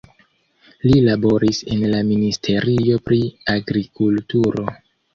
Li 0.85 0.93
laboris 1.07 1.59
en 1.77 1.85
la 1.93 2.01
Ministerio 2.09 3.01
pri 3.13 3.23
Agrikulturo. 3.57 4.71